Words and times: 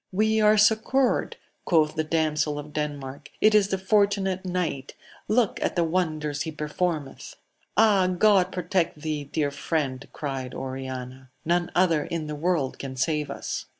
We 0.11 0.41
are 0.41 0.57
succoured! 0.57 1.37
quoth 1.63 1.93
the 1.95 2.03
damsel 2.03 2.57
of 2.57 2.73
Denmark: 2.73 3.29
it 3.39 3.53
is 3.53 3.67
the 3.67 3.77
fortunate 3.77 4.43
knight! 4.43 4.95
look 5.27 5.61
at 5.61 5.75
the 5.75 5.83
wonders 5.83 6.41
he 6.41 6.51
performeth! 6.51 7.35
Ah, 7.77 8.07
God 8.07 8.51
protect 8.51 9.01
thee, 9.03 9.25
dear 9.25 9.51
friend! 9.51 10.07
cried 10.11 10.55
Oriana: 10.55 11.29
none 11.45 11.69
other 11.75 12.03
in 12.05 12.25
the 12.25 12.33
world 12.33 12.79
can 12.79 12.95
save 12.95 13.29
us. 13.29 13.67